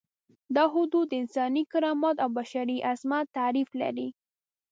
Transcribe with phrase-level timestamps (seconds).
[0.55, 4.07] دا حدود د انساني کرامت او بشري عظمت تعریف لري.